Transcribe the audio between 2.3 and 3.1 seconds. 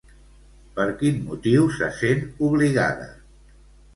obligada?